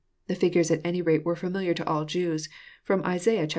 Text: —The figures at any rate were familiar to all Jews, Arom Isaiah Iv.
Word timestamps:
—The 0.29 0.33
figures 0.33 0.71
at 0.71 0.81
any 0.83 0.99
rate 1.03 1.23
were 1.23 1.35
familiar 1.35 1.75
to 1.75 1.85
all 1.85 2.05
Jews, 2.05 2.49
Arom 2.89 3.05
Isaiah 3.05 3.43
Iv. 3.43 3.49